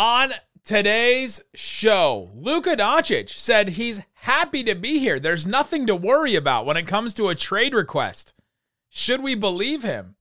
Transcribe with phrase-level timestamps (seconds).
[0.00, 0.32] On
[0.64, 5.20] today's show, Luka Doncic said he's happy to be here.
[5.20, 8.32] There's nothing to worry about when it comes to a trade request.
[8.88, 10.16] Should we believe him?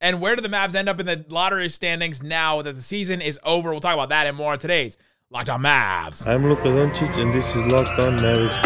[0.00, 3.20] And where do the Mavs end up in the lottery standings now that the season
[3.20, 3.70] is over?
[3.70, 4.96] We'll talk about that and more on today's
[5.28, 6.26] Locked On Mavs.
[6.26, 8.56] I'm Luka Doncic, and this is Locked On Mavericks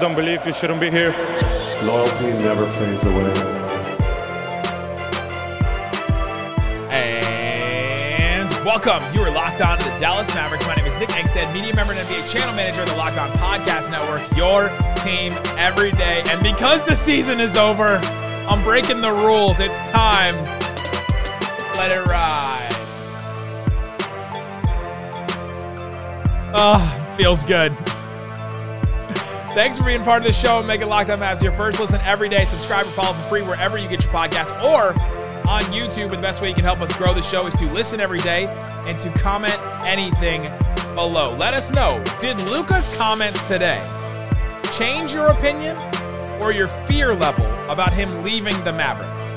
[0.00, 1.10] don't believe, you shouldn't be here.
[1.84, 3.32] Loyalty never fades away.
[6.90, 9.02] And welcome.
[9.12, 10.66] You are locked on to the Dallas Mavericks.
[10.66, 13.28] My name is Nick Angstadt, media member and NBA channel manager of the Locked On
[13.32, 14.22] Podcast Network.
[14.34, 14.70] Your
[15.04, 16.22] team every day.
[16.28, 18.00] And because the season is over,
[18.48, 19.60] I'm breaking the rules.
[19.60, 20.34] It's time.
[21.76, 22.68] Let it ride.
[26.54, 27.76] Oh, feels good.
[29.52, 32.00] Thanks for being part of the show and making Locked On Mavs your first listen
[32.02, 32.44] every day.
[32.44, 34.90] Subscribe and follow for free wherever you get your podcast or
[35.50, 36.10] on YouTube.
[36.10, 38.46] The best way you can help us grow the show is to listen every day
[38.86, 40.42] and to comment anything
[40.94, 41.36] below.
[41.36, 43.84] Let us know did Luka's comments today
[44.78, 45.76] change your opinion
[46.40, 49.34] or your fear level about him leaving the Mavericks?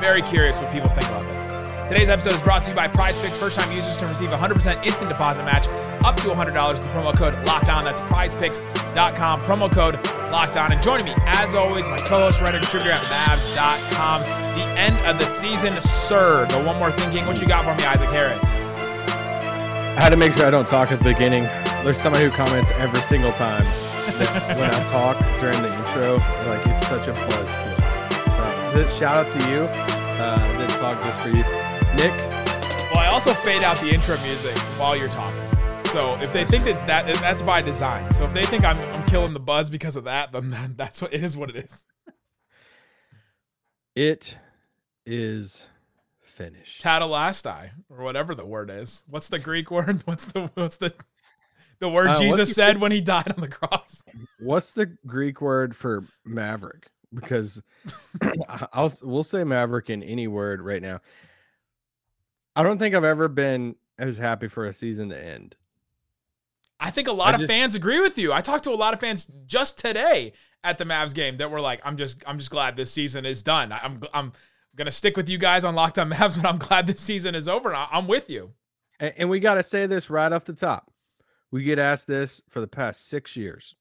[0.00, 1.88] Very curious what people think about this.
[1.88, 3.36] Today's episode is brought to you by Prize Picks.
[3.36, 5.66] First time users can receive a 100% instant deposit match
[6.04, 7.82] up to $100 with the promo code LOCKEDON.
[7.82, 9.94] That's Prize That's prizepicks.com, promo code
[10.30, 10.72] Locked On.
[10.72, 14.22] And joining me, as always, my co host, writer, contributor at Mavs.com.
[14.22, 16.46] The end of the season, sir.
[16.46, 17.26] The one more thinking.
[17.26, 18.40] What you got for me, Isaac Harris?
[19.96, 21.44] I had to make sure I don't talk at the beginning.
[21.84, 23.64] There's somebody who comments every single time
[24.56, 28.72] when I talk during the intro, like it's such a buzzkill.
[28.72, 29.68] So, shout out to you.
[30.18, 31.42] Uh, this talk just for you,
[31.96, 32.12] Nick.
[32.90, 35.42] Well, I also fade out the intro music while you're talking.
[35.92, 38.10] So if they think that, that that's by design.
[38.14, 41.02] So if they think I'm, I'm killing the buzz because of that, then that- that's
[41.02, 41.36] what it is.
[41.36, 41.84] What it is.
[43.94, 44.34] It
[45.04, 45.66] is
[46.22, 46.82] finished.
[46.82, 49.04] Tetelestai or whatever the word is.
[49.06, 50.00] What's the Greek word?
[50.06, 50.94] What's the what's the
[51.78, 54.02] the word Uh, Jesus said when he died on the cross?
[54.38, 56.86] What's the Greek word for maverick?
[57.14, 57.60] Because
[58.72, 61.00] I'll we'll say maverick in any word right now.
[62.56, 65.54] I don't think I've ever been as happy for a season to end.
[66.82, 68.32] I think a lot I of just- fans agree with you.
[68.32, 70.32] I talked to a lot of fans just today
[70.64, 73.42] at the Mavs game that were like, "I'm just, I'm just glad this season is
[73.42, 73.72] done.
[73.72, 74.32] I'm, I'm
[74.76, 77.48] gonna stick with you guys on Locked On Mavs, but I'm glad this season is
[77.48, 77.74] over.
[77.74, 78.52] I'm with you."
[79.00, 80.90] And, and we got to say this right off the top.
[81.50, 83.74] We get asked this for the past six years.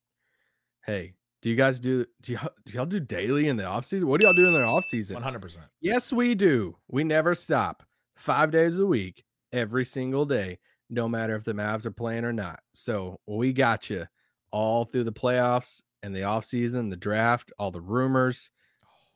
[0.86, 4.08] Hey, do you guys do, do, y'all, do y'all do daily in the off season?
[4.08, 5.16] What do y'all do in the off season?
[5.16, 5.40] 100.
[5.42, 6.76] percent Yes, we do.
[6.90, 7.84] We never stop.
[8.16, 9.24] Five days a week,
[9.54, 10.60] every single day,
[10.92, 12.60] no matter if the Mavs are playing or not.
[12.74, 14.06] So we got you
[14.52, 18.52] all through the playoffs and the offseason, the draft, all the rumors.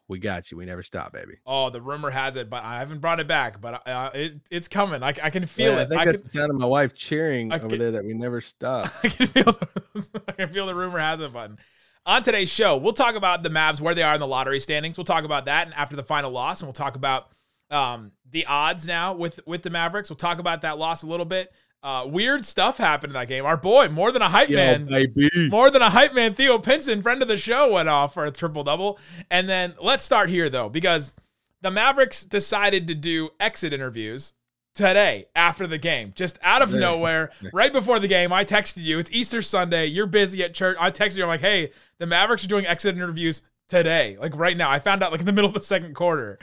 [0.07, 0.57] We got you.
[0.57, 1.39] We never stop, baby.
[1.47, 3.59] Oh, the rumor has it, but I haven't brought it back.
[3.59, 5.01] But uh, it, it's coming.
[5.01, 5.81] I, I can feel Yeah, it.
[5.81, 7.91] I think I that's can, the sound of my wife cheering I over can- there
[7.91, 8.91] that we never stop.
[9.03, 11.57] I can feel the, I can feel the rumor has it button.
[12.05, 14.95] On today's show, we'll talk about the Mavs, where they are in the lottery standings.
[14.95, 17.31] We'll talk about that and after the final loss, and we'll talk about
[17.71, 20.11] um, the odds now with with the Mavericks.
[20.11, 21.51] We'll talk about that loss a little bit.
[21.85, 23.45] Uh, weird stuff happened in that game.
[23.45, 25.29] Our boy, more than a hype Yo, man, baby.
[25.49, 28.31] more than a hype man, Theo Pinson, friend of the show, went off for a
[28.31, 28.97] triple double.
[29.29, 31.13] And then let's start here though, because
[31.61, 34.33] the Mavericks decided to do exit interviews
[34.73, 38.33] today after the game, just out of nowhere, right before the game.
[38.33, 38.97] I texted you.
[38.97, 39.85] It's Easter Sunday.
[39.85, 40.77] You're busy at church.
[40.79, 41.23] I texted you.
[41.23, 44.71] I'm like, hey, the Mavericks are doing exit interviews today, like right now.
[44.71, 46.39] I found out like in the middle of the second quarter,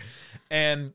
[0.53, 0.93] and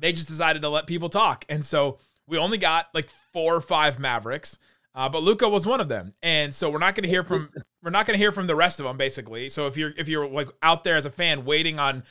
[0.00, 1.44] they just decided to let people talk.
[1.48, 1.98] And so
[2.28, 4.58] we only got like four or five Mavericks.
[4.94, 7.48] Uh, but Luka was one of them, and so we're not going to hear from
[7.82, 9.48] we're not going to hear from the rest of them basically.
[9.50, 12.02] So if you're if you're like out there as a fan waiting on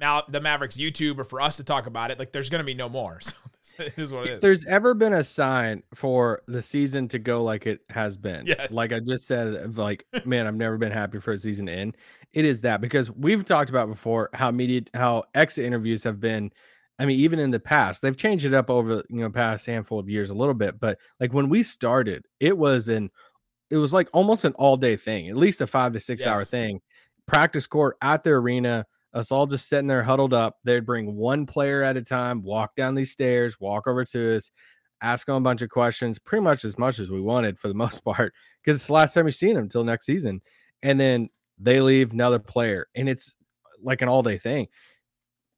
[0.00, 2.64] Ma- the Mavericks YouTube or for us to talk about it, like there's going to
[2.66, 3.20] be no more.
[3.78, 4.40] So is what it If is.
[4.40, 8.70] there's ever been a sign for the season to go like it has been, Yes.
[8.72, 11.96] like I just said, like, man, I've never been happy for a season to end.
[12.32, 16.50] It is that because we've talked about before how media, how exit interviews have been.
[16.98, 19.98] I mean, even in the past, they've changed it up over you know past handful
[19.98, 20.80] of years a little bit.
[20.80, 23.10] But like when we started, it was an,
[23.70, 26.44] it was like almost an all day thing, at least a five to six hour
[26.44, 26.80] thing.
[27.26, 30.56] Practice court at the arena, us all just sitting there huddled up.
[30.64, 34.50] They'd bring one player at a time, walk down these stairs, walk over to us,
[35.00, 37.74] ask them a bunch of questions, pretty much as much as we wanted for the
[37.74, 40.40] most part, because it's the last time we've seen them until next season.
[40.82, 41.28] And then
[41.58, 43.34] they leave another player, and it's
[43.82, 44.68] like an all day thing.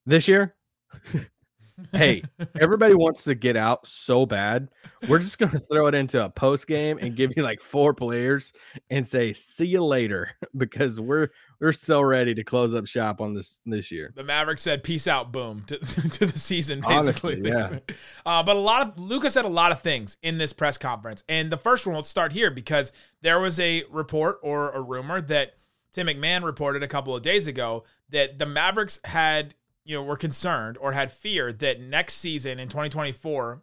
[0.06, 0.56] This year,
[1.92, 2.22] hey,
[2.60, 4.69] everybody wants to get out so bad.
[5.08, 7.94] We're just going to throw it into a post game and give you like four
[7.94, 8.52] players
[8.90, 11.28] and say see you later because we're
[11.60, 14.12] we're so ready to close up shop on this this year.
[14.14, 17.34] The Mavericks said peace out, boom to, to the season basically.
[17.34, 17.96] Honestly, yeah.
[18.25, 21.25] Uh, but a lot of Lucas said a lot of things in this press conference,
[21.28, 21.96] and the first one.
[21.96, 25.54] Let's start here because there was a report or a rumor that
[25.93, 29.54] Tim McMahon reported a couple of days ago that the Mavericks had
[29.85, 33.62] you know were concerned or had fear that next season in 2024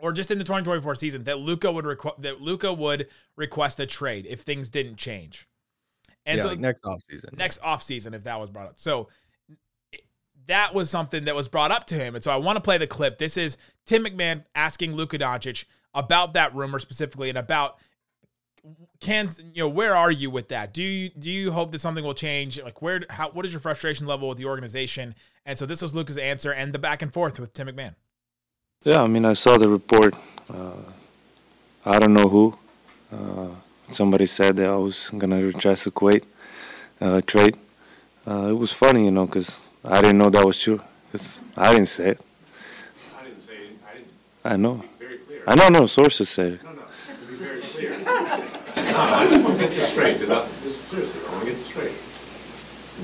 [0.00, 3.86] or just in the 2024 season that Luka would requ- that Luka would request a
[3.86, 5.48] trade if things didn't change.
[6.26, 7.30] And yeah, so like next off season.
[7.36, 8.74] next off season if that was brought up.
[8.76, 9.08] So
[10.46, 12.14] that was something that was brought up to him.
[12.14, 13.18] And so I want to play the clip.
[13.18, 13.56] This is
[13.86, 15.64] Tim McMahon asking Luka Doncic
[15.94, 17.78] about that rumor specifically and about
[19.00, 20.72] can you know where are you with that?
[20.72, 22.60] Do you do you hope that something will change?
[22.60, 25.14] Like where how what is your frustration level with the organization?
[25.46, 27.94] And so this was Luka's answer and the back and forth with Tim McMahon.
[28.82, 30.14] Yeah, I mean, I saw the report.
[30.52, 30.72] Uh,
[31.84, 32.58] I don't know who.
[33.12, 33.48] Uh,
[33.90, 36.24] somebody said that I was gonna request a Kuwait
[37.00, 37.56] uh, trade.
[38.26, 40.80] Uh, it was funny, you know, because I didn't know that was true.
[41.12, 42.20] 'Cause I didn't say it.
[43.18, 43.78] I didn't say it.
[43.88, 44.08] I didn't
[44.44, 44.74] I know.
[44.76, 45.42] be very clear.
[45.46, 45.68] I know.
[45.68, 46.64] No sources said it.
[46.64, 47.92] No, no, to be very clear.
[48.94, 51.46] No, I just want to get this straight, because I, this, seriously, I want to
[51.50, 51.92] get this straight.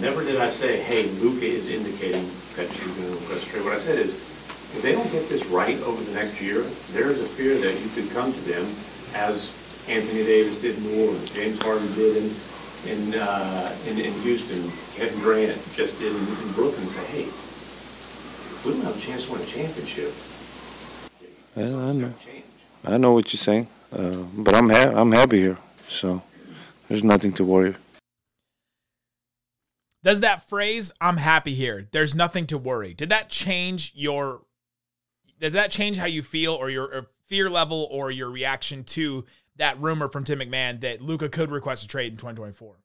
[0.01, 2.25] Never did I say, hey, Luka is indicating
[2.57, 3.65] that you're going to request a trade.
[3.65, 6.63] What I said is, if they don't get this right over the next year,
[6.93, 8.65] there is a fear that you could come to them,
[9.15, 9.53] as
[9.89, 12.31] Anthony Davis did in New Orleans, James Harden did in,
[12.89, 18.65] in, uh, in, in Houston, Kevin Durant just did in, in Brooklyn, say, hey, if
[18.65, 20.13] we don't have a chance to win a championship,
[21.57, 22.09] Yeah, I know.
[22.09, 22.45] got to change.
[22.85, 25.59] I know what you're saying, uh, but I'm ha- I'm happy here,
[25.89, 26.23] so
[26.89, 27.75] there's nothing to worry.
[30.03, 31.89] Does that phrase "I'm happy here"?
[31.91, 32.95] There's nothing to worry.
[32.95, 34.43] Did that change your?
[35.39, 39.25] Did that change how you feel, or your or fear level, or your reaction to
[39.57, 42.77] that rumor from Tim McMahon that Luka could request a trade in 2024?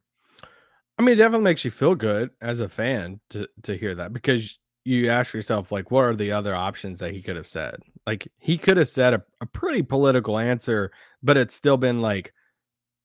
[0.98, 4.14] I mean, it definitely makes you feel good as a fan to to hear that
[4.14, 7.78] because you ask yourself like, what are the other options that he could have said?
[8.06, 10.92] Like he could have said a, a pretty political answer,
[11.24, 12.34] but it's still been like,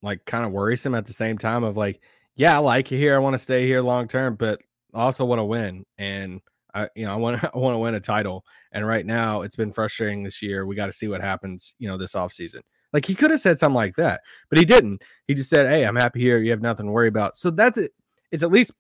[0.03, 2.03] like kind of worrisome at the same time of like,
[2.40, 3.14] yeah, I like it here.
[3.14, 4.62] I want to stay here long term, but
[4.94, 5.84] I also want to win.
[5.98, 6.40] And
[6.72, 8.46] I, you know, I want I want to win a title.
[8.72, 10.64] And right now, it's been frustrating this year.
[10.64, 12.62] We got to see what happens, you know, this offseason.
[12.94, 15.02] Like he could have said something like that, but he didn't.
[15.26, 16.38] He just said, "Hey, I'm happy here.
[16.38, 17.92] You have nothing to worry about." So that's it.
[18.32, 18.72] It's at least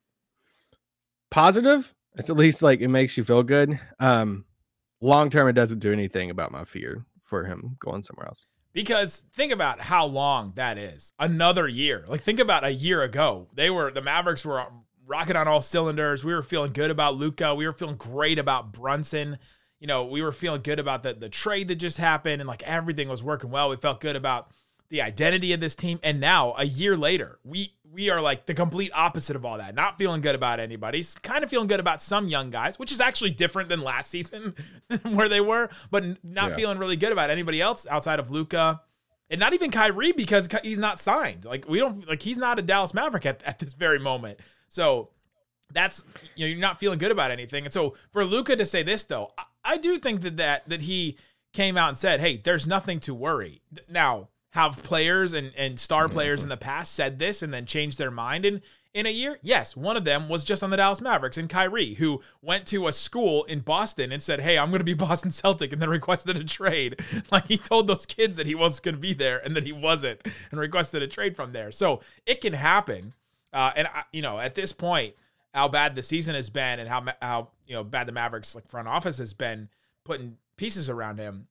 [1.30, 1.94] positive.
[2.16, 3.78] It's at least like it makes you feel good.
[3.98, 4.46] Um,
[5.02, 8.46] long term, it doesn't do anything about my fear for him going somewhere else.
[8.72, 11.12] Because think about how long that is.
[11.18, 12.04] Another year.
[12.08, 13.48] Like think about a year ago.
[13.54, 14.64] They were the Mavericks were
[15.06, 16.24] rocking on all cylinders.
[16.24, 17.54] We were feeling good about Luka.
[17.54, 19.38] We were feeling great about Brunson.
[19.80, 22.62] You know, we were feeling good about the the trade that just happened and like
[22.62, 23.70] everything was working well.
[23.70, 24.50] We felt good about
[24.90, 25.98] the identity of this team.
[26.02, 29.74] And now, a year later, we we are like the complete opposite of all that.
[29.74, 31.04] Not feeling good about anybody.
[31.22, 34.54] Kind of feeling good about some young guys, which is actually different than last season
[35.02, 36.56] where they were, but not Yeah.
[36.56, 38.80] feeling really good about anybody else outside of Luka.
[39.28, 41.44] And not even Kyrie because he's not signed.
[41.44, 44.40] Like we don't like he's not a Dallas Maverick at, at this very moment.
[44.68, 45.10] So
[45.72, 46.04] that's
[46.34, 47.64] you know you're not feeling good about anything.
[47.64, 50.82] And so for Luka to say this though, I, I do think that that that
[50.82, 51.16] he
[51.52, 56.08] came out and said, "Hey, there's nothing to worry." Now, have players and and star
[56.08, 59.38] players in the past said this and then changed their mind in in a year?
[59.42, 62.88] Yes, one of them was just on the Dallas Mavericks and Kyrie, who went to
[62.88, 65.90] a school in Boston and said, "Hey, I'm going to be Boston Celtic," and then
[65.90, 67.00] requested a trade.
[67.30, 69.72] Like he told those kids that he was going to be there and that he
[69.72, 70.20] wasn't,
[70.50, 71.70] and requested a trade from there.
[71.70, 73.14] So it can happen.
[73.52, 75.14] Uh, and I, you know, at this point,
[75.54, 78.68] how bad the season has been and how how you know bad the Mavericks like
[78.68, 79.68] front office has been
[80.04, 81.46] putting pieces around him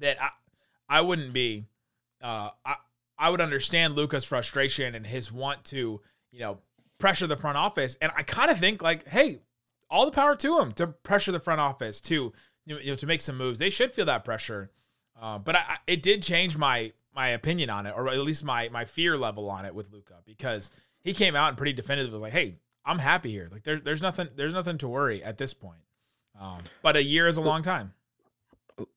[0.00, 0.30] that I
[0.88, 1.64] I wouldn't be
[2.26, 2.74] uh I
[3.18, 6.58] I would understand Luka's frustration and his want to you know
[6.98, 7.96] pressure the front office.
[8.00, 9.40] And I kind of think like hey
[9.88, 12.32] all the power to him to pressure the front office to
[12.64, 13.58] you know to make some moves.
[13.58, 14.70] They should feel that pressure.
[15.20, 18.68] Uh, but I, it did change my my opinion on it or at least my
[18.68, 20.70] my fear level on it with Luka because
[21.02, 23.48] he came out and pretty definitive was like hey I'm happy here.
[23.50, 25.80] Like there, there's nothing there's nothing to worry at this point.
[26.40, 27.94] Um, but a year is a long time.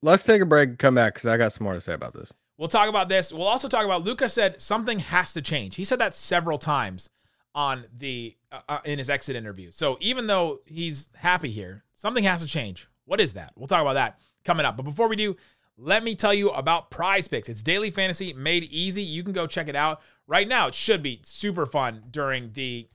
[0.02, 2.14] Let's take a break and come back because I got some more to say about
[2.14, 2.34] this.
[2.60, 3.32] We'll talk about this.
[3.32, 5.78] We'll also talk about Luka said something has to change.
[5.78, 7.10] He said that several times
[7.56, 9.72] on the uh, uh, in his exit interview.
[9.72, 12.90] So even though he's happy here, something has to change.
[13.06, 13.54] What is that?
[13.56, 14.76] We'll talk about that coming up.
[14.76, 15.38] But before we do,
[15.78, 17.48] let me tell you about Prize Picks.
[17.48, 19.04] It's daily fantasy made easy.
[19.04, 20.68] You can go check it out right now.
[20.68, 22.90] It should be super fun during the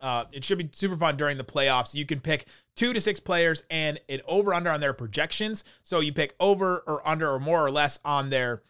[0.00, 1.94] Uh, it should be super fun during the playoffs.
[1.94, 5.62] You can pick two to six players and an over under on their projections.
[5.84, 8.62] So you pick over or under or more or less on their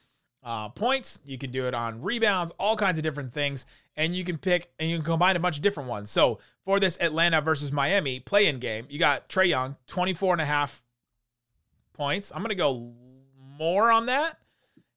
[0.42, 1.20] uh, points.
[1.24, 3.66] You can do it on rebounds, all kinds of different things.
[3.96, 6.10] And you can pick and you can combine a bunch of different ones.
[6.10, 10.42] So for this Atlanta versus Miami play in game, you got Trae Young, 24 and
[10.42, 10.82] a half
[11.94, 12.30] points.
[12.32, 12.92] I'm going to go
[13.58, 14.38] more on that.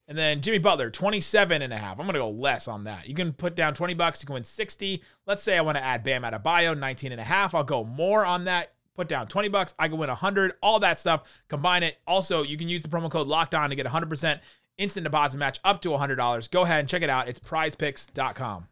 [0.08, 1.98] And then Jimmy Butler, 27 and a half.
[1.98, 3.08] I'm going to go less on that.
[3.08, 5.02] You can put down 20 bucks, you can win 60.
[5.26, 7.56] Let's say I want to add Bam Adebayo, 19 and a half.
[7.56, 8.74] I'll go more on that.
[8.94, 10.56] Put down 20 bucks, I can win 100.
[10.62, 11.98] All that stuff, combine it.
[12.06, 14.42] Also, you can use the promo code locked on to get 100%
[14.82, 16.52] instant deposit match up to $100.
[16.52, 17.28] Go ahead and check it out.
[17.28, 18.68] It's prizepicks.com.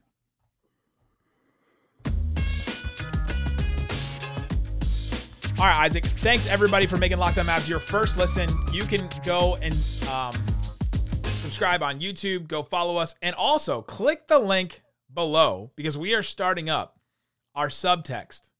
[5.59, 6.05] All right, Isaac.
[6.05, 8.49] Thanks everybody for making Locked On Mavs your first listen.
[8.71, 9.73] You can go and
[10.09, 10.33] um,
[11.41, 12.47] subscribe on YouTube.
[12.47, 14.81] Go follow us, and also click the link
[15.13, 16.99] below because we are starting up
[17.55, 18.51] our subtext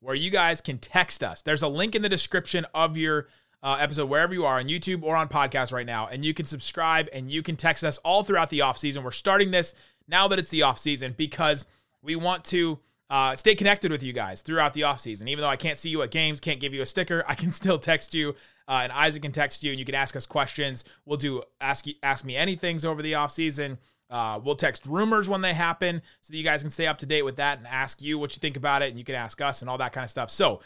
[0.00, 1.40] where you guys can text us.
[1.40, 3.28] There's a link in the description of your
[3.62, 6.46] uh, episode wherever you are on YouTube or on podcast right now, and you can
[6.46, 9.04] subscribe and you can text us all throughout the off season.
[9.04, 9.74] We're starting this
[10.08, 11.66] now that it's the off season because
[12.02, 12.78] we want to
[13.10, 15.28] uh, stay connected with you guys throughout the offseason.
[15.28, 17.50] Even though I can't see you at games, can't give you a sticker, I can
[17.50, 18.36] still text you,
[18.68, 20.84] uh, and Isaac can text you, and you can ask us questions.
[21.04, 23.78] We'll do ask ask me anything's over the offseason.
[24.08, 27.06] Uh, we'll text rumors when they happen so that you guys can stay up to
[27.06, 29.40] date with that and ask you what you think about it, and you can ask
[29.40, 30.30] us and all that kind of stuff.
[30.30, 30.60] So,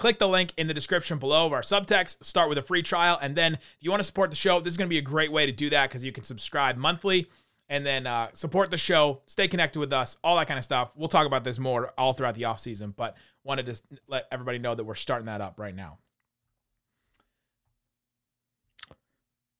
[0.00, 2.24] click the link in the description below of our subtext.
[2.24, 4.72] Start with a free trial, and then if you want to support the show, this
[4.72, 7.28] is going to be a great way to do that because you can subscribe monthly
[7.68, 10.90] and then uh, support the show, stay connected with us, all that kind of stuff.
[10.96, 14.58] We'll talk about this more all throughout the off season, but wanted to let everybody
[14.58, 15.98] know that we're starting that up right now.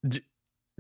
[0.09, 0.19] Do,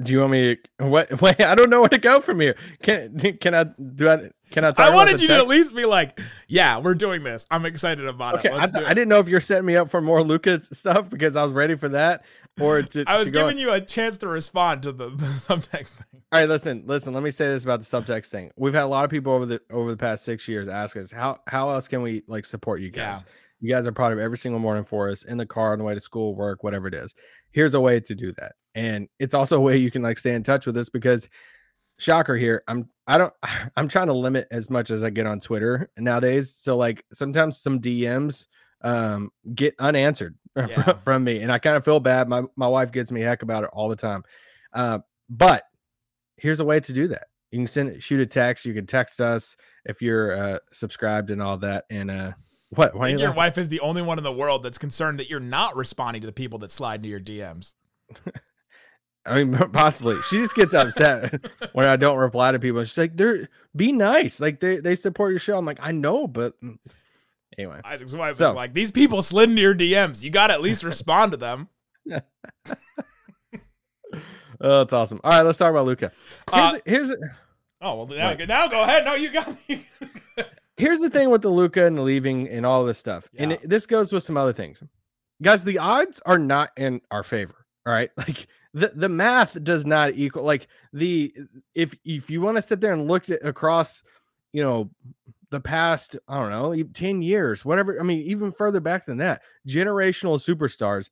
[0.02, 2.56] do you want me to what wait, I don't know where to go from here.
[2.82, 5.38] Can can I do I can I I wanted you text?
[5.38, 7.46] to at least be like, yeah, we're doing this.
[7.50, 8.52] I'm excited about Okay, it.
[8.52, 11.08] I, Let's do I didn't know if you're setting me up for more Lucas stuff
[11.08, 12.24] because I was ready for that,
[12.60, 13.04] or to.
[13.06, 16.22] I was giving you a chance to respond to the, the subtext thing.
[16.32, 17.14] All right, listen, listen.
[17.14, 18.50] Let me say this about the subtext thing.
[18.56, 21.10] We've had a lot of people over the over the past six years ask us
[21.10, 23.24] how how else can we like support you guys.
[23.62, 25.84] You guys are part of every single morning for us in the car on the
[25.84, 27.14] way to school, work, whatever it is.
[27.50, 30.32] Here's a way to do that, and it's also a way you can like stay
[30.32, 31.28] in touch with us because
[32.00, 33.32] shocker here i'm i don't
[33.76, 37.58] i'm trying to limit as much as i get on twitter nowadays so like sometimes
[37.60, 38.46] some dms
[38.82, 40.94] um get unanswered Yeah.
[40.94, 43.64] from me and i kind of feel bad my, my wife gets me heck about
[43.64, 44.24] it all the time
[44.72, 45.64] uh but
[46.36, 49.20] here's a way to do that you can send shoot a text you can text
[49.20, 52.32] us if you're uh subscribed and all that and uh
[52.70, 53.36] what why are you your laughing?
[53.36, 56.26] wife is the only one in the world that's concerned that you're not responding to
[56.26, 57.74] the people that slide into your DMs.
[59.26, 60.20] I mean, possibly.
[60.22, 62.82] She just gets upset when I don't reply to people.
[62.84, 64.40] She's like, "They're be nice.
[64.40, 66.78] Like they they support your show." I'm like, "I know, but mm."
[67.58, 70.24] anyway." Isaac's wife So- is like, these people slid into your DMs.
[70.24, 71.68] You got to at least respond to them.
[74.62, 75.20] Oh, it's awesome.
[75.24, 76.12] All right, let's talk about Luka.
[76.52, 77.10] Here's Uh, here's
[77.82, 78.46] Oh well, now, Wait.
[78.46, 79.06] now go ahead.
[79.06, 79.86] No, you got me.
[80.76, 83.30] here's the thing with the Luka and the leaving and all this stuff.
[83.38, 84.82] And it- this goes with some other things.
[85.42, 87.54] Guys, the odds are not in our favor.
[87.86, 88.10] All right.
[88.18, 91.34] Like the, the math does not equal like the
[91.74, 94.02] if if you want to sit there and look at across,
[94.52, 94.90] you know,
[95.50, 97.98] the past, I don't know, e- 10 years, whatever.
[98.00, 101.10] I mean, even further back than that, generational superstars,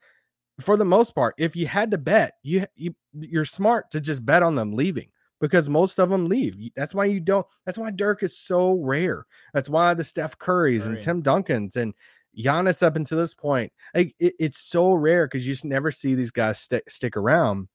[0.60, 4.24] for the most part, if you had to bet, you, you you're smart to just
[4.24, 5.08] bet on them leaving
[5.40, 6.56] because most of them leave.
[6.74, 7.46] That's why you don't.
[7.64, 9.26] That's why Dirk is so rare.
[9.54, 10.94] That's why the Steph Currys Curry.
[10.94, 11.94] and Tim Duncans and
[12.38, 16.14] Giannis up until this point, like it- it's so rare because you just never see
[16.14, 17.68] these guys stick stick around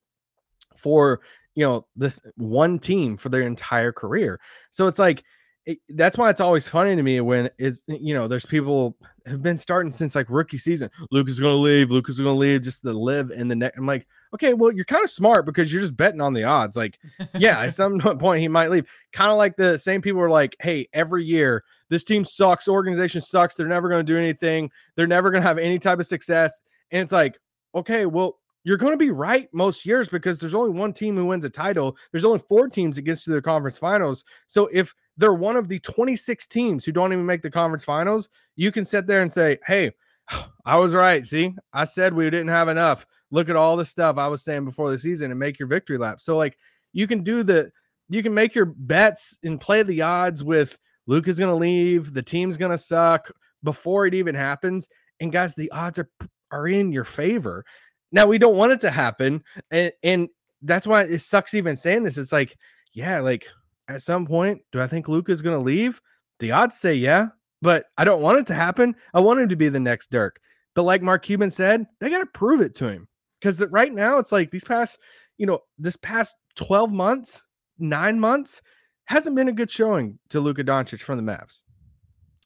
[0.75, 1.21] for
[1.55, 4.39] you know this one team for their entire career.
[4.71, 5.23] So it's like
[5.65, 9.41] it, that's why it's always funny to me when it's you know there's people have
[9.41, 10.89] been starting since like rookie season.
[11.11, 11.89] Luka's is going to leave.
[11.89, 13.73] Luka's is going to leave just to live in the neck.
[13.77, 16.75] I'm like, okay, well you're kind of smart because you're just betting on the odds.
[16.75, 16.99] Like,
[17.35, 18.89] yeah, at some point he might leave.
[19.13, 23.21] Kind of like the same people are like, hey, every year this team sucks, organization
[23.21, 23.55] sucks.
[23.55, 24.69] They're never going to do anything.
[24.95, 26.59] They're never going to have any type of success.
[26.91, 27.39] And it's like,
[27.75, 31.25] okay, well you're going to be right most years because there's only one team who
[31.25, 31.97] wins a title.
[32.11, 34.23] There's only four teams that gets to the conference finals.
[34.47, 38.29] So if they're one of the 26 teams who don't even make the conference finals,
[38.55, 39.91] you can sit there and say, "Hey,
[40.65, 41.25] I was right.
[41.25, 43.05] See, I said we didn't have enough.
[43.31, 45.97] Look at all the stuff I was saying before the season and make your victory
[45.97, 46.57] lap." So like
[46.93, 47.69] you can do the
[48.09, 52.13] you can make your bets and play the odds with Luke is going to leave,
[52.13, 53.31] the team's going to suck
[53.63, 54.87] before it even happens.
[55.19, 56.09] And guys, the odds are
[56.51, 57.65] are in your favor.
[58.11, 60.29] Now we don't want it to happen, and and
[60.61, 62.17] that's why it sucks even saying this.
[62.17, 62.55] It's like,
[62.93, 63.47] yeah, like
[63.87, 65.99] at some point, do I think Luke is gonna leave?
[66.39, 67.27] The odds say yeah,
[67.61, 68.95] but I don't want it to happen.
[69.13, 70.39] I want him to be the next Dirk.
[70.75, 73.07] But like Mark Cuban said, they got to prove it to him
[73.39, 74.97] because right now it's like these past,
[75.37, 77.41] you know, this past 12 months,
[77.77, 78.61] nine months
[79.05, 81.61] hasn't been a good showing to Luka Doncic from the Mavs.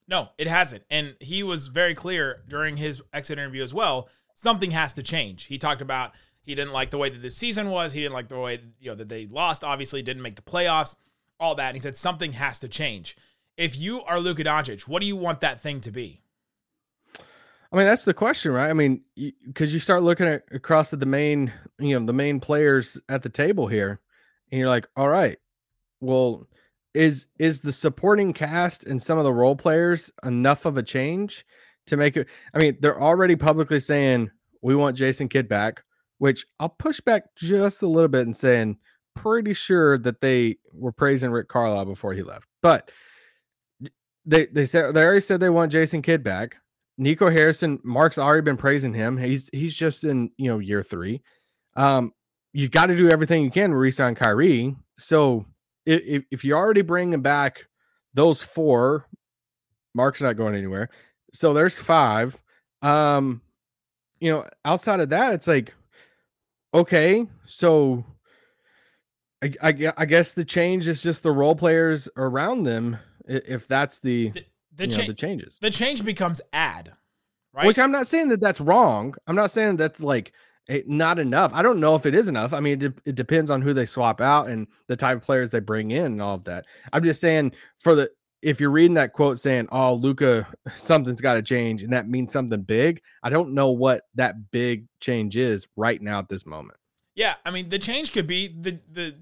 [0.07, 0.83] No, it hasn't.
[0.89, 4.09] And he was very clear during his exit interview as well.
[4.33, 5.45] Something has to change.
[5.45, 6.11] He talked about
[6.41, 7.91] he didn't like the way that the season was.
[7.91, 9.63] He didn't like the way you know that they lost.
[9.63, 10.95] Obviously, didn't make the playoffs.
[11.39, 11.67] All that.
[11.67, 13.17] And he said something has to change.
[13.57, 16.21] If you are Luka Doncic, what do you want that thing to be?
[17.71, 18.69] I mean, that's the question, right?
[18.69, 19.01] I mean,
[19.45, 22.97] because you, you start looking at across at the main, you know, the main players
[23.09, 23.99] at the table here,
[24.51, 25.37] and you're like, all right,
[25.99, 26.47] well,
[26.93, 31.45] is is the supporting cast and some of the role players enough of a change
[31.87, 32.27] to make it?
[32.53, 35.83] I mean, they're already publicly saying we want Jason Kidd back,
[36.17, 38.77] which I'll push back just a little bit and saying
[39.15, 42.91] pretty sure that they were praising Rick Carlisle before he left, but
[44.25, 46.57] they they said they already said they want Jason Kidd back.
[46.99, 49.17] Nico Harrison, Mark's already been praising him.
[49.17, 51.21] He's he's just in you know year three.
[51.75, 52.11] Um,
[52.53, 54.75] you got to do everything you can to resign Kyrie.
[54.97, 55.45] So
[55.87, 57.65] if if you're already bringing back
[58.13, 59.07] those four,
[59.93, 60.89] Mark's not going anywhere.
[61.33, 62.37] So there's five.
[62.81, 63.41] Um,
[64.19, 65.73] you know, outside of that, it's like,
[66.73, 68.03] okay, so
[69.43, 72.97] I, I, I guess the change is just the role players around them.
[73.25, 76.93] If that's the the, the, you know, the changes, the change becomes add,
[77.53, 77.67] right?
[77.67, 79.15] which I'm not saying that that's wrong.
[79.27, 80.33] I'm not saying that's like
[80.69, 81.51] eh, not enough.
[81.53, 82.53] I don't know if it is enough.
[82.53, 85.23] I mean, it, de- it depends on who they swap out and the type of
[85.23, 86.65] players they bring in and all of that.
[86.93, 88.09] I'm just saying for the
[88.41, 92.31] if you're reading that quote saying, "Oh, Luka, something's got to change," and that means
[92.31, 96.79] something big, I don't know what that big change is right now at this moment.
[97.15, 99.15] Yeah, I mean, the change could be the the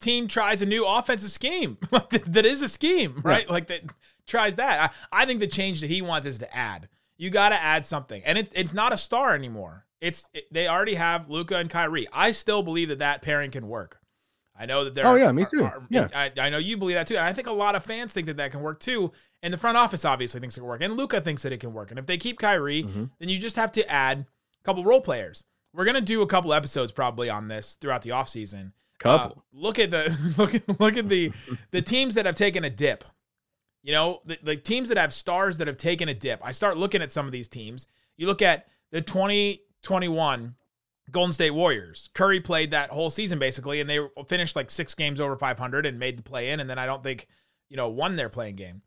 [0.00, 1.76] team tries a new offensive scheme
[2.26, 3.44] that is a scheme, right?
[3.46, 3.52] Yeah.
[3.52, 3.82] Like that
[4.26, 4.92] tries that.
[5.12, 6.88] I, I think the change that he wants is to add.
[7.18, 9.84] You got to add something, and it, it's not a star anymore.
[10.00, 12.08] It's it, they already have Luka and Kyrie.
[12.12, 14.00] I still believe that that pairing can work.
[14.60, 15.06] I know that they're.
[15.06, 15.64] Oh yeah, me too.
[15.64, 17.82] Are, yeah, I, I, know you believe that too, and I think a lot of
[17.82, 19.10] fans think that that can work too.
[19.42, 21.72] And the front office obviously thinks it can work, and Luka thinks that it can
[21.72, 21.90] work.
[21.90, 23.04] And if they keep Kyrie, mm-hmm.
[23.18, 24.26] then you just have to add
[24.60, 25.44] a couple role players.
[25.72, 28.72] We're gonna do a couple episodes probably on this throughout the offseason.
[28.98, 29.38] Couple.
[29.38, 31.32] Uh, look at the look at look at the
[31.70, 33.04] the teams that have taken a dip.
[33.82, 36.38] You know, the, the teams that have stars that have taken a dip.
[36.44, 37.86] I start looking at some of these teams.
[38.18, 39.00] You look at the
[39.82, 40.54] 2021
[41.10, 42.10] Golden State Warriors.
[42.14, 45.98] Curry played that whole season basically, and they finished like six games over 500 and
[45.98, 46.60] made the play in.
[46.60, 47.26] And then I don't think,
[47.68, 48.82] you know, won their playing game.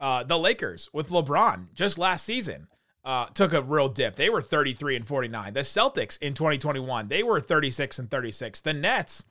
[0.00, 2.68] Uh, the Lakers with LeBron just last season
[3.04, 4.16] uh, took a real dip.
[4.16, 5.54] They were 33 and 49.
[5.54, 8.60] The Celtics in 2021, they were 36 and 36.
[8.60, 9.24] The Nets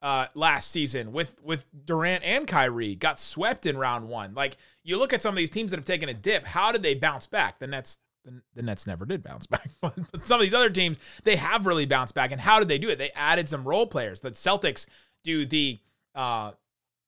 [0.00, 4.34] uh, last season with with Durant and Kyrie got swept in round one.
[4.34, 6.82] Like you look at some of these teams that have taken a dip, how did
[6.82, 7.58] they bounce back?
[7.58, 10.98] The Nets the, the Nets never did bounce back, but some of these other teams
[11.24, 12.32] they have really bounced back.
[12.32, 12.98] And how did they do it?
[12.98, 14.20] They added some role players.
[14.20, 14.86] The Celtics
[15.24, 15.78] do the
[16.14, 16.52] uh,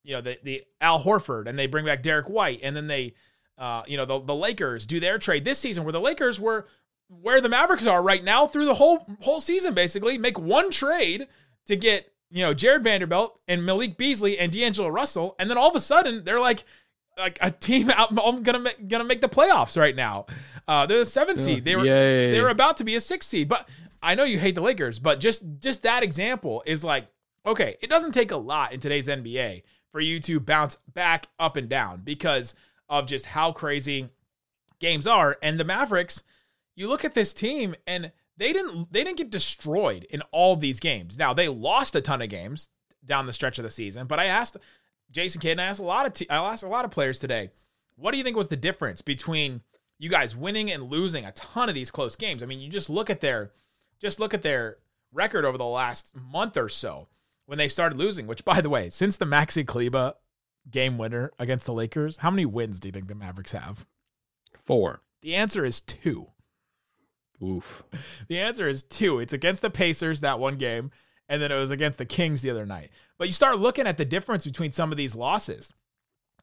[0.02, 3.14] you know the the Al Horford and they bring back Derrick White, and then they
[3.58, 6.66] uh, you know the the Lakers do their trade this season where the Lakers were
[7.08, 11.26] where the Mavericks are right now through the whole whole season basically make one trade
[11.66, 15.68] to get you know, Jarred Vanderbilt and Malik Beasley and D'Angelo Russell, and then all
[15.68, 16.64] of a sudden they're like
[17.20, 20.26] like a team out I'm gonna make, gonna make the playoffs right now.
[20.66, 21.64] Uh, they're the seventh seed.
[21.64, 22.32] They were Yay.
[22.32, 23.68] they were about to be a sixth seed, but
[24.02, 27.06] I know you hate the Lakers, but just just that example is like
[27.46, 31.56] okay, it doesn't take a lot in today's NBA for you to bounce back up
[31.56, 32.54] and down because
[32.88, 34.10] of just how crazy
[34.78, 35.36] games are.
[35.42, 36.22] And the Mavericks,
[36.76, 40.80] you look at this team and they didn't they didn't get destroyed in all these
[40.80, 41.18] games.
[41.18, 42.68] Now they lost a ton of games
[43.04, 44.56] down the stretch of the season, but I asked
[45.10, 47.50] Jason Kidd and I asked a lot of I asked a lot of players today,
[47.96, 49.62] what do you think was the difference between
[49.98, 52.42] you guys winning and losing a ton of these close games?
[52.42, 53.52] I mean, you just look at their
[54.00, 54.78] just look at their
[55.12, 57.08] record over the last month or so
[57.46, 60.14] when they started losing, which by the way, since the Maxi Kleber
[60.70, 63.86] game winner against the Lakers, how many wins do you think the Mavericks have?
[64.62, 65.02] Four.
[65.22, 66.28] The answer is two.
[67.42, 67.82] Oof.
[68.28, 69.18] The answer is two.
[69.18, 70.92] It's against the Pacers that one game,
[71.30, 72.90] and then it was against the Kings the other night.
[73.16, 75.72] But you start looking at the difference between some of these losses,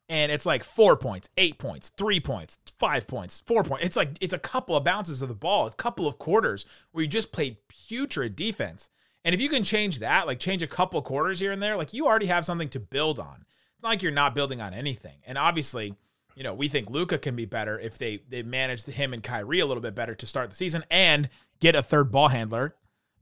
[0.07, 3.85] and it's like four points, eight points, three points, five points, four points.
[3.85, 7.03] It's like it's a couple of bounces of the ball, a couple of quarters where
[7.03, 8.89] you just played putrid defense.
[9.25, 11.93] And if you can change that, like change a couple quarters here and there, like
[11.93, 13.45] you already have something to build on.
[13.73, 15.17] It's not like you're not building on anything.
[15.25, 15.95] And obviously,
[16.33, 19.59] you know, we think Luka can be better if they they manage him and Kyrie
[19.59, 21.27] a little bit better to start the season and
[21.59, 22.75] get a third ball handler.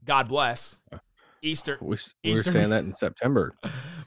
[0.04, 0.78] God bless.
[1.46, 1.78] Easter.
[1.80, 3.54] We, we were saying that in September.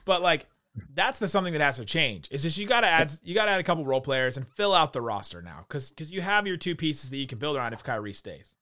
[0.05, 0.47] but like
[0.93, 2.27] that's the something that has to change.
[2.31, 4.47] Is just you got to add you got to add a couple role players and
[4.47, 7.37] fill out the roster now because because you have your two pieces that you can
[7.39, 8.55] build around if Kyrie stays.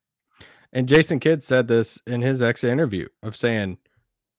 [0.73, 3.77] And Jason Kidd said this in his exit interview of saying,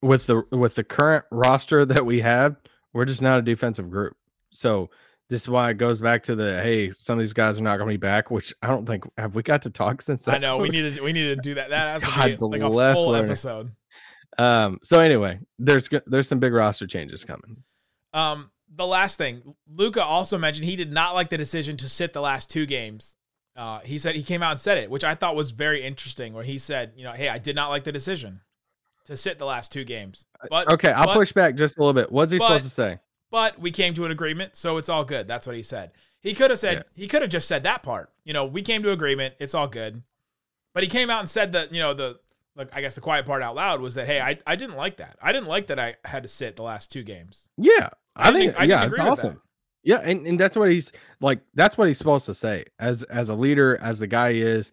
[0.03, 2.57] with the with the current roster that we have,
[2.92, 4.16] we're just not a defensive group.
[4.51, 4.90] So
[5.31, 7.77] this is why it goes back to the hey, some of these guys are not
[7.77, 8.31] going to be back.
[8.31, 10.37] Which I don't think have we got to talk since that.
[10.37, 11.70] I know we need to we need to do that.
[11.70, 13.72] That has God to be like a full episode.
[14.38, 14.79] Um.
[14.83, 17.62] So anyway, there's there's some big roster changes coming.
[18.12, 22.12] Um, the last thing, Luka also mentioned he did not like the decision to sit
[22.12, 23.16] the last two games.
[23.57, 26.33] Uh, he said he came out and said it, which I thought was very interesting.
[26.33, 28.40] Where he said, you know, hey, I did not like the decision
[29.07, 31.94] to sit the last two games, but Okay, I'll but- push back just a little
[31.94, 32.12] bit.
[32.12, 32.98] What's he but- supposed to say?
[33.31, 35.27] but we came to an agreement, so it's all good.
[35.29, 35.90] That's what he said.
[36.20, 38.11] He could have said he could have just said that part.
[38.24, 39.35] You know, we came to agreement.
[39.38, 40.03] It's all good.
[40.74, 42.20] But he came out and said that, you know, the
[42.58, 44.96] like I guess the quiet part out loud was that hey, I, I didn't like
[44.98, 45.16] that.
[45.22, 47.48] I didn't like that I had to sit the last two games.
[47.56, 49.34] Yeah, I I, think I yeah, it's awesome.
[49.34, 49.40] that.
[49.84, 51.40] Yeah, and, and that's what he's like.
[51.54, 54.72] That's what he's supposed to say as as a leader, as the guy he is,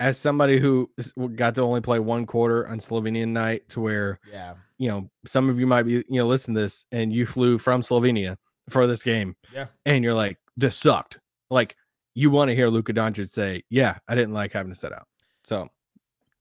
[0.00, 0.90] as somebody who
[1.36, 4.54] got to only play one quarter on Slovenian night, to where Yeah.
[4.78, 7.58] you know some of you might be you know listen to this and you flew
[7.58, 8.36] from Slovenia
[8.68, 9.66] for this game, Yeah.
[9.86, 11.20] and you're like this sucked.
[11.48, 11.76] Like
[12.14, 15.06] you want to hear Luka Doncic say, "Yeah, I didn't like having to sit out."
[15.44, 15.68] So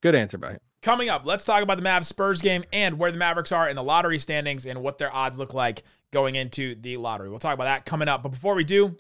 [0.01, 0.59] good answer by him.
[0.81, 3.75] Coming up, let's talk about the Mavs Spurs game and where the Mavericks are in
[3.75, 7.29] the lottery standings and what their odds look like going into the lottery.
[7.29, 8.23] We'll talk about that coming up.
[8.23, 8.95] But before we do,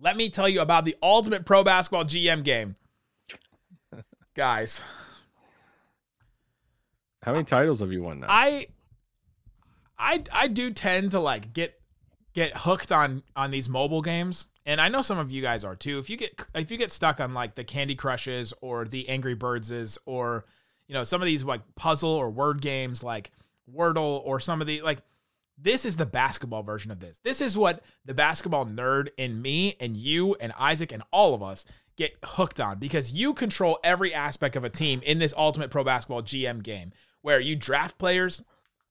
[0.00, 2.74] let me tell you about the Ultimate Pro Basketball GM game.
[4.34, 4.82] Guys,
[7.22, 8.26] How many titles have you won now?
[8.28, 8.66] I
[9.98, 11.80] I I do tend to like get
[12.34, 15.76] get hooked on on these mobile games and I know some of you guys are
[15.76, 15.98] too.
[15.98, 19.34] If you get if you get stuck on like the Candy Crushes or the Angry
[19.34, 20.44] Birdses or
[20.88, 23.30] you know some of these like puzzle or word games like
[23.72, 24.98] Wordle or some of the like
[25.58, 27.18] this is the basketball version of this.
[27.24, 31.42] This is what the basketball nerd in me and you and Isaac and all of
[31.42, 31.64] us
[31.96, 35.82] get hooked on because you control every aspect of a team in this Ultimate Pro
[35.82, 38.42] Basketball GM game where you draft players,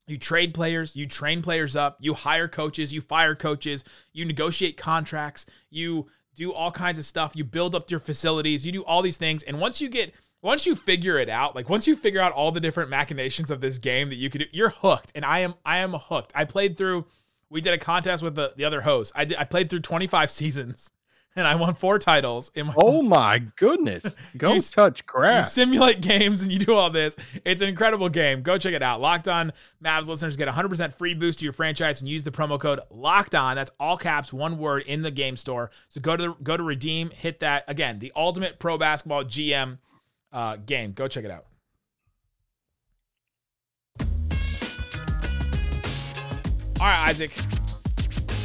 [0.08, 4.76] you trade players, you train players up, you hire coaches, you fire coaches, you negotiate
[4.76, 9.02] contracts, you do all kinds of stuff, you build up your facilities, you do all
[9.02, 9.44] these things.
[9.44, 10.12] And once you get
[10.46, 13.60] once you figure it out, like once you figure out all the different machinations of
[13.60, 15.10] this game that you could do, you're hooked.
[15.16, 16.32] And I am I am hooked.
[16.36, 17.04] I played through
[17.50, 19.12] we did a contest with the, the other host.
[19.16, 20.92] I did, I played through 25 seasons
[21.34, 24.14] and I won four titles in my oh my goodness!
[24.38, 25.52] Go You- touch you grass.
[25.52, 27.16] simulate games and you do all this.
[27.44, 28.42] It's an incredible game.
[28.42, 29.00] Go check it out.
[29.00, 29.52] Locked on
[29.84, 33.34] Mavs listeners get 100% free boost to your franchise and use the promo code Locked
[33.34, 33.56] On.
[33.56, 35.72] That's all caps, one word in the game store.
[35.88, 37.98] So go to the, go to redeem, hit that again.
[37.98, 39.78] The Ultimate Pro Basketball GM
[40.32, 40.92] uh, game.
[40.92, 41.46] Go check it out.
[46.78, 47.32] All right, Isaac.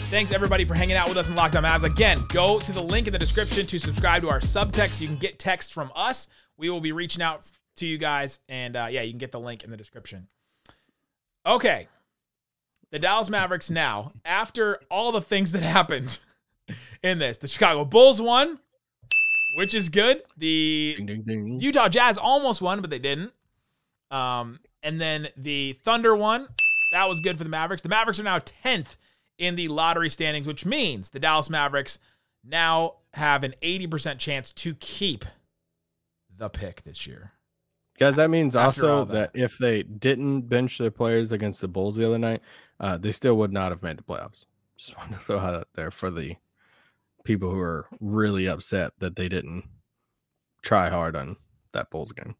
[0.09, 1.83] Thanks everybody for hanging out with us in Locked On Mavs.
[1.83, 4.99] Again, go to the link in the description to subscribe to our subtext.
[4.99, 6.27] You can get text from us.
[6.57, 7.43] We will be reaching out
[7.77, 10.27] to you guys, and uh, yeah, you can get the link in the description.
[11.45, 11.87] Okay,
[12.91, 16.19] the Dallas Mavericks now, after all the things that happened
[17.01, 18.59] in this, the Chicago Bulls won,
[19.55, 20.21] which is good.
[20.37, 21.59] The Ding, ding, ding.
[21.59, 23.33] Utah Jazz almost won, but they didn't.
[24.09, 26.47] Um, and then the Thunder won.
[26.91, 27.81] That was good for the Mavericks.
[27.81, 28.95] The Mavericks are now 10th
[29.37, 31.99] in the lottery standings, which means the Dallas Mavericks
[32.43, 35.25] now have an 80% chance to keep
[36.37, 37.31] the pick this year.
[37.99, 39.33] Guys, that means After also that.
[39.33, 39.39] that.
[39.39, 42.41] if they didn't bench their players against the Bulls the other night,
[42.79, 44.45] uh, they still would not have made the playoffs.
[44.77, 46.35] Just wanted to throw that out there for the
[47.23, 49.63] people who are really upset that they didn't
[50.61, 51.37] try hard on
[51.73, 52.35] that Bulls game.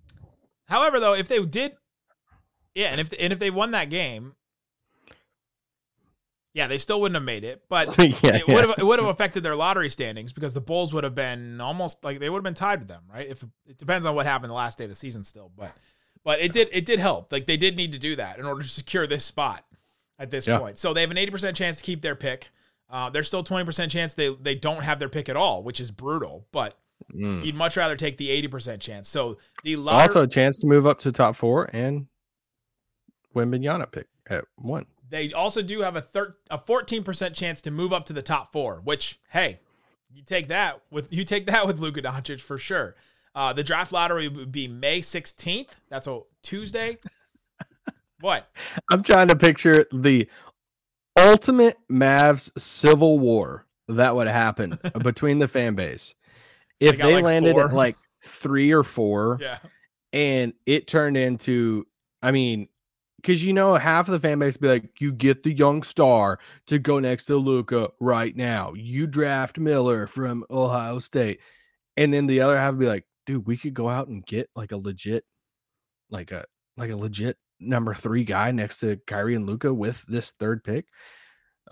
[0.68, 1.74] However, though, if they did,
[2.76, 4.36] yeah, and if and if they won that game,
[6.54, 7.64] yeah, they still wouldn't have made it.
[7.70, 7.88] But
[8.24, 11.04] yeah, it would have it would have affected their lottery standings because the Bulls would
[11.04, 13.28] have been almost like they would have been tied with them, right?
[13.28, 15.72] If it depends on what happened the last day of the season, still, but
[16.24, 17.32] but it did it did help.
[17.32, 19.66] Like they did need to do that in order to secure this spot
[20.20, 20.60] at this Yeah.
[20.60, 20.78] point.
[20.78, 22.52] So they have an eighty percent chance to keep their pick.
[22.92, 25.80] Uh, there's still twenty percent chance they they don't have their pick at all, which
[25.80, 26.46] is brutal.
[26.52, 26.78] But
[27.12, 27.44] Mm.
[27.44, 29.10] you'd much rather take the eighty percent chance.
[29.10, 32.06] So the Also, a chance to move up to top four and
[33.36, 34.86] Wembanyama pick at one.
[35.10, 38.54] They also do have a thir- a 14% chance to move up to the top
[38.54, 39.60] four, which hey,
[40.14, 42.96] you take that with you take that with Luka Doncic for sure.
[43.34, 45.70] Uh, the draft lottery would be May 16th.
[45.90, 46.98] That's a Tuesday.
[48.22, 48.50] what?
[48.92, 50.30] I'm trying to picture the
[51.32, 56.16] ultimate Mavs civil war that would happen between the fan base
[56.80, 57.70] if got, they, like, landed four.
[57.70, 59.58] at like three or four Yeah.
[60.14, 61.86] and it turned into,
[62.22, 62.68] I mean,
[63.18, 66.40] because you know half of the fan base be like, you get the young star
[66.68, 68.74] to go next to Luka right now.
[68.76, 71.40] You draft Miller from Ohio State,
[71.98, 74.72] and then the other half be like, dude, we could go out and get like
[74.72, 75.24] a legit,
[76.10, 76.46] like a
[76.78, 80.88] like a legit number three guy next to Kyrie and Luka with this third pick.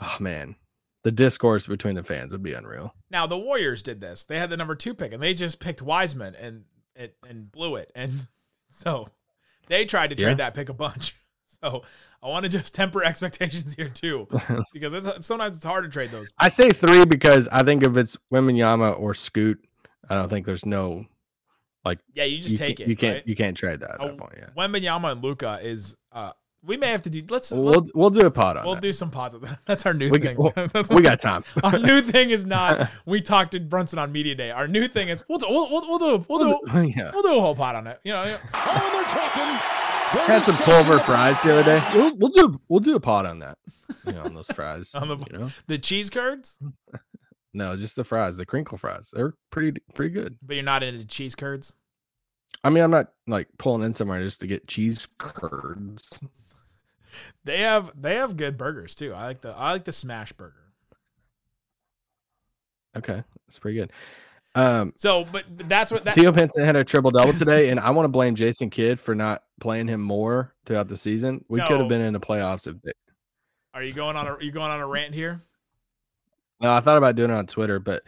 [0.01, 0.55] Oh man,
[1.03, 2.93] the discourse between the fans would be unreal.
[3.09, 4.25] Now the Warriors did this.
[4.25, 6.63] They had the number two pick, and they just picked Wiseman and
[6.95, 7.91] and, and blew it.
[7.95, 8.27] And
[8.69, 9.09] so
[9.67, 10.35] they tried to trade Yeah.
[10.35, 11.15] that pick a bunch.
[11.61, 11.83] So
[12.23, 14.29] I want to just temper expectations here too,
[14.71, 16.31] because it's, sometimes it's hard to trade those.
[16.39, 19.59] I say three because I think if it's Wembanyama or Scoot,
[20.09, 21.03] I don't think there's no
[21.83, 21.99] like.
[22.13, 22.87] Yeah, you just you take it.
[22.87, 23.27] You can't right?
[23.27, 24.35] you can't trade that at Oh, that point.
[24.37, 25.97] Yeah, Wembanyama and Luka is.
[26.13, 26.31] uh
[26.65, 27.23] We may have to do.
[27.29, 27.51] Let's.
[27.51, 28.81] we'll let's we'll do a pot on we'll that.
[28.81, 29.59] do some pods of that.
[29.65, 30.35] That's our new We thing.
[30.35, 31.43] got- well, we got time.
[31.63, 34.51] our new thing is not we talked to Brunson on media day.
[34.51, 37.11] Our new thing is we'll do, we'll, we'll, we'll do we'll do yeah.
[37.13, 37.99] we'll do a whole pod on it.
[38.03, 38.37] You know, yeah.
[38.53, 39.59] Oh, they're talking.
[40.13, 41.81] They're Had some discussing Culver fries the other day.
[41.93, 43.57] We'll, we'll do we'll do a pot on that.
[44.05, 44.93] You know, on those fries.
[44.95, 46.57] On the- you know, the cheese curds,
[47.53, 49.11] no, just the fries, the crinkle fries.
[49.13, 50.37] They're pretty pretty good.
[50.41, 51.73] but you're not into cheese curds.
[52.63, 56.09] I mean, I'm not like pulling in somewhere just to get cheese curds.
[57.43, 59.13] They have they have good burgers too.
[59.13, 60.55] I like the I like the smash burger.
[62.97, 63.91] Okay, that's pretty good.
[64.55, 66.15] Um, So, but that's what that.
[66.15, 69.13] Theo Pinson had a triple double today, and I want to blame Jason Kidd for
[69.13, 71.45] not playing him more throughout the season.
[71.47, 72.91] We could have been in the playoffs if they,
[73.73, 75.43] Are you going on a are you going on a rant here?
[76.61, 78.03] No, I thought about doing it on Twitter, but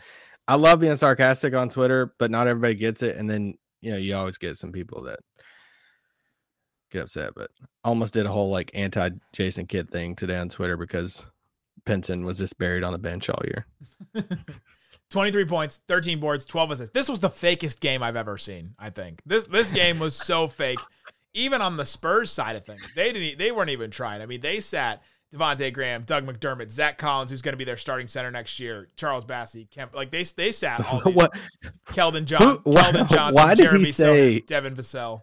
[0.47, 3.15] I love being sarcastic on Twitter, but not everybody gets it.
[3.15, 5.19] And then, you know, you always get some people that
[6.91, 7.33] get upset.
[7.35, 7.51] But
[7.83, 11.25] almost did a whole like anti Jason Kidd thing today on Twitter because
[11.85, 13.65] Pinson was just buried on the bench all year.
[15.09, 16.93] 23 points, 13 boards, 12 assists.
[16.93, 19.21] This was the fakest game I've ever seen, I think.
[19.25, 20.79] This this game was so fake.
[21.33, 22.81] Even on the Spurs side of things.
[22.95, 24.21] They didn't they weren't even trying.
[24.21, 25.01] I mean, they sat
[25.33, 28.89] Devonte' Graham, Doug McDermott, Zach Collins, who's going to be their starting center next year,
[28.97, 29.95] Charles Bassey, Kemp.
[29.95, 31.31] Like they they sat all what?
[31.87, 35.21] Keldon John, why- Keldon Johnson, why did he say- Sochan, Devin Vassell.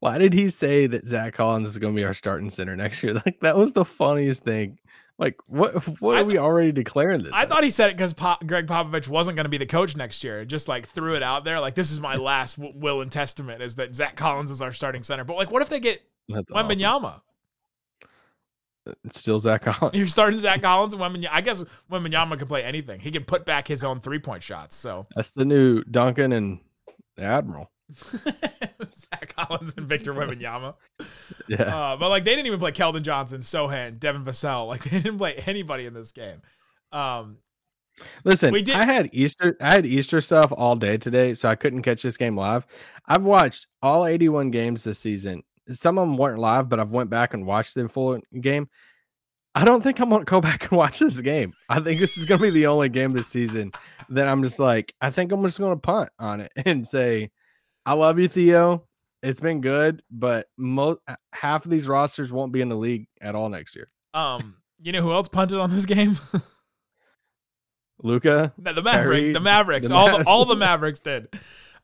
[0.00, 3.02] Why did he say that Zach Collins is going to be our starting center next
[3.02, 3.14] year?
[3.26, 4.78] Like that was the funniest thing.
[5.18, 5.72] Like what?
[6.00, 7.32] What are we already declaring this?
[7.32, 7.48] I as?
[7.48, 10.44] thought he said it because Gregg Popovich wasn't going to be the coach next year.
[10.44, 13.62] Just like threw it out there, like this is my last w- will and testament
[13.62, 15.24] is that Zach Collins is our starting center.
[15.24, 16.68] But like, what if they get That's awesome.
[16.68, 17.20] Wembanyama?
[18.86, 19.96] Uh, it's still Zach Collins.
[19.96, 21.30] You're starting Zach Collins and Wembanyama.
[21.32, 23.00] I guess Wembanyama can play anything.
[23.00, 24.76] He can put back his own three point shots.
[24.76, 26.60] So That's the new Duncan and
[27.16, 27.70] the Admiral.
[28.92, 30.74] Zach Collins and Victor Wembanyama.
[31.48, 31.62] Yeah.
[31.92, 34.66] Uh, but like they didn't even play Keldon Johnson, Sochan, Devin Vassell.
[34.66, 36.42] Like they didn't play anybody in this game.
[36.92, 37.38] Um,
[38.24, 41.54] Listen, We did- I had Easter I had Easter stuff all day today, so I
[41.54, 42.66] couldn't catch this game live.
[43.06, 45.42] I've watched all 81 games this season.
[45.70, 48.68] Some of them weren't live, but I've went back and watched the full game.
[49.54, 51.54] I don't think I'm gonna go back and watch this game.
[51.70, 53.72] I think this is gonna be the only game this season
[54.10, 57.30] that I'm just like, I think I'm just gonna punt on it and say,
[57.86, 58.86] I love you, Theo.
[59.26, 61.00] It's been good, but most
[61.32, 63.88] half of these rosters won't be in the league at all next year.
[64.14, 66.18] um, you know who else punted on this game?
[68.02, 71.28] Luka, No, the Maverick, Kyrie, the Mavericks, the all the, all the Mavericks did.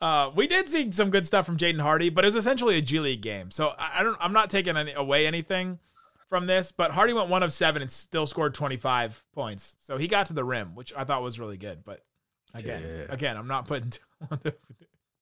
[0.00, 2.82] Uh, we did see some good stuff from Jaden Hardy, but it was essentially a
[2.82, 3.50] G League game.
[3.50, 5.78] So I, I don't, I'm not taking any, away anything
[6.28, 6.70] from this.
[6.72, 9.76] But Hardy went one of seven and still scored 25 points.
[9.78, 11.84] So he got to the rim, which I thought was really good.
[11.84, 12.00] But
[12.52, 13.14] again, Yeah.
[13.14, 13.92] again, I'm not putting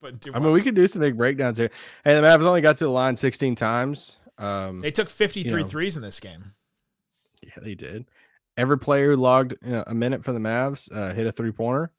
[0.01, 0.33] putting too.
[0.35, 1.71] I mean, we could do some big breakdowns here.
[2.05, 4.17] Hey, the Mavs only got to the line 16 times.
[4.39, 5.67] Um, they took 53 you know.
[5.67, 6.53] threes in this game.
[7.43, 8.07] yeah, they did.
[8.57, 11.53] Every player who logged you know, a minute for the Mavs uh, hit a three
[11.53, 11.91] pointer.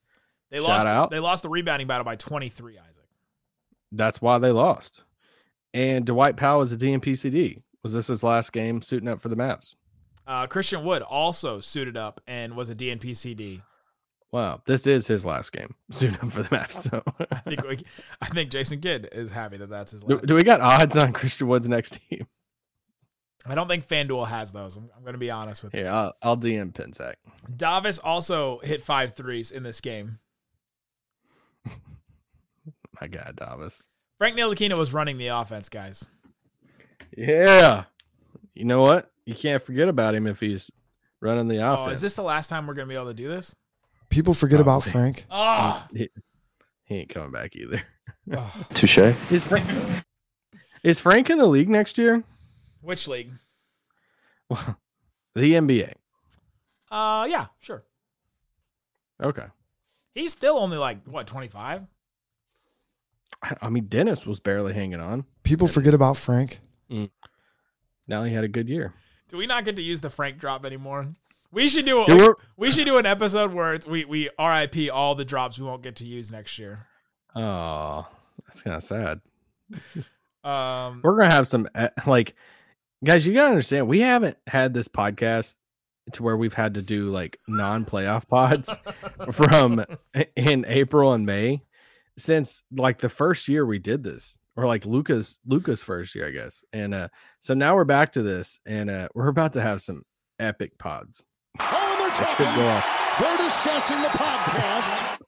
[0.50, 0.88] They Shout lost.
[0.88, 1.12] out.
[1.12, 2.78] They lost the rebounding battle by 23.
[2.78, 2.86] Isaac.
[3.92, 5.04] That's why they lost.
[5.74, 7.62] And Dwight Powell was a DNPCD.
[7.84, 9.76] Was this his last game suiting up for the Mavs?
[10.28, 13.62] Uh, Christian Wood also suited up and was a DNP CD.
[14.32, 16.74] Wow, this is his last game soon up for the Mavs.
[16.74, 17.84] So, I think we,
[18.22, 20.26] I think Jason Kidd is happy that that's his do, last.
[20.26, 22.26] do we got odds on Christian Wood's next team?
[23.46, 24.78] I don't think FanDuel has those.
[24.78, 25.82] I'm, I'm going to be honest with you.
[25.82, 27.16] Yeah, I'll, I'll DM Pinsack.
[27.54, 30.20] Davis also hit five threes in this game.
[33.02, 33.90] My God, Davis.
[34.20, 36.06] Frank Ntilikina was running the offense, guys.
[37.18, 37.86] Yeah.
[38.54, 39.12] You know what?
[39.26, 40.70] You can't forget about him if he's
[41.20, 41.88] running the offense.
[41.88, 43.56] Oh, is this the last time we're going to be able to do this?
[44.12, 44.92] People forget Oh, about man.
[44.94, 45.26] Frank.
[45.32, 46.10] Ah, he,
[46.84, 47.82] he ain't coming back either.
[48.38, 48.54] oh.
[48.74, 48.98] Touche.
[49.32, 49.68] Is Frank,
[50.84, 52.24] is Frank in the league next year?
[52.82, 53.32] which league?
[54.50, 54.78] Well,
[55.36, 55.94] the NBA.
[56.92, 57.84] Uh, yeah, sure.
[59.24, 59.46] Okay.
[60.14, 61.84] He's still only like what 25.
[63.44, 65.24] I, I mean, Dennis was barely hanging on.
[65.44, 66.60] People forget about Frank.
[66.90, 67.10] The
[68.08, 68.94] Now he had a good year.
[69.30, 71.16] Do we not get to use the Frank drop anymore?
[71.52, 75.16] We should do a, we're- should do an episode where it's, we we RIP all
[75.16, 76.88] the drops we won't get to use next year.
[77.36, 78.08] Oh,
[78.46, 79.22] that's kind of sad.
[80.44, 82.34] Um, We're gonna have some uh, like,
[83.06, 83.28] guys.
[83.28, 85.54] You gotta understand, we haven't had this podcast
[86.14, 88.76] to where we've had to do like non-playoff pods
[89.32, 89.86] from
[90.36, 91.62] in April and May
[92.18, 96.32] since like the first year we did this, or like Luka's Luka's first year, I
[96.32, 96.64] guess.
[96.74, 97.10] And uh,
[97.40, 100.02] so now we're back to this, and uh, we're about to have some
[100.40, 101.24] epic pods.
[101.60, 102.64] Oh, they're It could go talking.
[102.64, 105.20] off, They're discussing the podcast.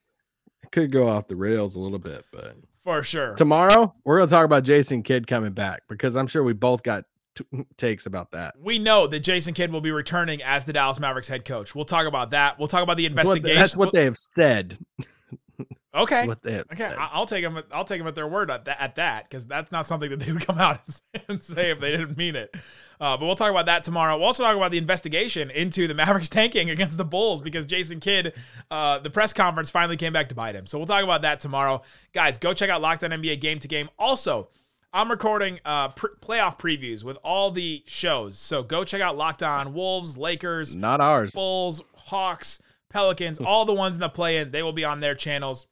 [0.63, 3.33] it could go off the rails a little bit, but for sure.
[3.35, 7.05] tomorrow we're gonna talk about Jason Kidd coming back because I'm sure we both got
[7.35, 7.45] t-
[7.77, 8.55] takes about that.
[8.59, 11.75] We know that Jason Kidd will be returning as the Dallas Mavericks head coach.
[11.75, 12.57] We'll talk about that.
[12.59, 13.59] We'll talk about the That's what, investigation.
[13.61, 14.77] that's what they have said.
[15.93, 16.27] Okay.
[16.27, 17.61] What they Okay, I'll take them.
[17.71, 20.19] I'll take them at their word at that, at that, because that's not something that
[20.19, 20.79] they would come out
[21.27, 22.55] and say- if they didn't mean it.
[22.99, 24.15] Uh, but we'll talk about that tomorrow.
[24.17, 27.99] We'll also talk about the investigation into the Mavericks tanking against the Bulls because Jason
[27.99, 28.33] Kidd,
[28.71, 30.65] uh, the press conference finally came back to bite him.
[30.65, 31.81] So we'll talk about that tomorrow,
[32.13, 32.37] guys.
[32.37, 33.89] Go check out Locked On NBA Game to Game.
[33.99, 34.49] Also.
[34.95, 38.37] I'm recording uh, pr- playoff previews with all the shows.
[38.37, 41.31] So go check out Locked On Wolves, Lakers, Not ours.
[41.33, 45.15] Bulls, Hawks, Pelicans, all the ones in the play in, they will be on their
[45.15, 45.65] channels.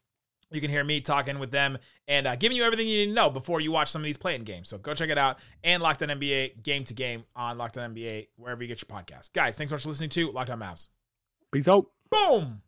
[0.52, 3.14] You can hear me talking with them and uh, giving you everything you need to
[3.14, 4.70] know before you watch some of these play-in games.
[4.70, 5.40] So go check it out.
[5.64, 8.98] And Locked On NBA, game to game on Locked On NBA, wherever you get your
[8.98, 9.34] podcast.
[9.34, 10.90] Guys, thanks so much for listening to Locked On Mavs.
[11.52, 11.88] Peace out.
[12.10, 12.62] Boom!